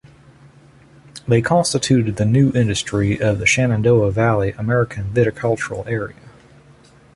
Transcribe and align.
They 1.27 1.43
constituted 1.43 2.15
the 2.15 2.25
new 2.25 2.51
industry 2.53 3.19
of 3.21 3.37
the 3.37 3.45
Shenandoah 3.45 4.09
Valley 4.09 4.51
American 4.53 5.13
Viticultural 5.13 5.85
Area. 5.85 6.15